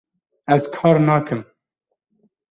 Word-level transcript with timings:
Ez 0.53 0.63
kar 0.77 0.95
nakim 1.07 1.41